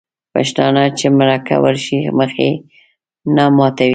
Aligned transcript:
پښتانه 0.33 0.83
چې 0.97 1.05
مرکه 1.19 1.55
ورشي 1.63 1.99
مخ 2.17 2.33
یې 2.43 2.51
نه 3.35 3.45
ماتوي. 3.57 3.89